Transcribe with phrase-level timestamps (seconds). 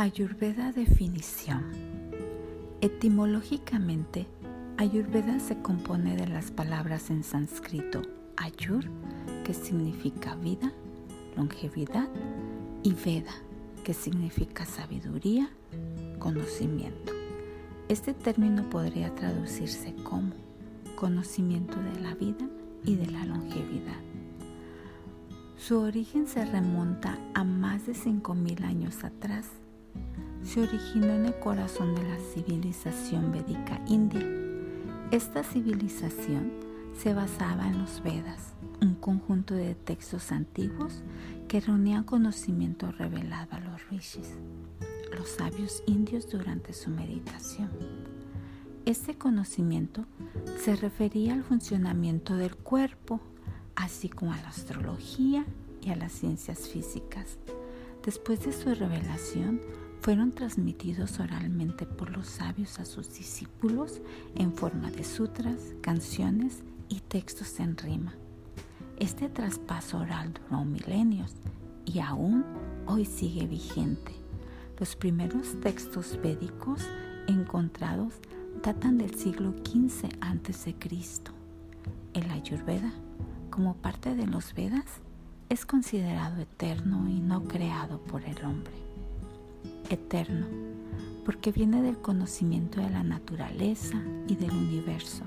[0.00, 1.62] Ayurveda definición.
[2.80, 4.26] Etimológicamente,
[4.78, 8.00] Ayurveda se compone de las palabras en sánscrito
[8.34, 8.86] Ayur,
[9.44, 10.72] que significa vida,
[11.36, 12.08] longevidad,
[12.82, 13.34] y Veda,
[13.84, 15.50] que significa sabiduría,
[16.18, 17.12] conocimiento.
[17.90, 20.32] Este término podría traducirse como
[20.96, 22.48] conocimiento de la vida
[22.86, 24.00] y de la longevidad.
[25.58, 29.44] Su origen se remonta a más de 5.000 años atrás
[30.42, 34.26] se originó en el corazón de la civilización védica india.
[35.10, 36.52] Esta civilización
[36.96, 41.02] se basaba en los Vedas, un conjunto de textos antiguos
[41.48, 44.36] que reunían conocimiento revelado a los rishis,
[45.16, 47.70] los sabios indios durante su meditación.
[48.86, 50.04] Este conocimiento
[50.58, 53.20] se refería al funcionamiento del cuerpo,
[53.76, 55.44] así como a la astrología
[55.82, 57.38] y a las ciencias físicas.
[58.04, 59.60] Después de su revelación,
[60.00, 64.00] fueron transmitidos oralmente por los sabios a sus discípulos
[64.34, 68.14] en forma de sutras, canciones y textos en rima.
[68.98, 71.32] Este traspaso oral duró milenios
[71.84, 72.44] y aún
[72.86, 74.12] hoy sigue vigente.
[74.78, 76.80] Los primeros textos védicos
[77.26, 78.14] encontrados
[78.62, 80.74] datan del siglo XV a.C.
[82.14, 82.92] El Ayurveda,
[83.50, 84.86] como parte de los Vedas,
[85.50, 88.89] es considerado eterno y no creado por el hombre
[89.90, 90.46] eterno,
[91.24, 95.24] porque viene del conocimiento de la naturaleza y del universo,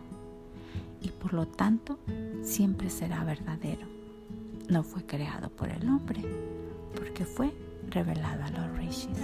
[1.01, 1.99] y por lo tanto
[2.41, 3.87] siempre será verdadero.
[4.69, 6.21] No fue creado por el hombre,
[6.95, 7.53] porque fue
[7.89, 9.19] revelado a los rishis.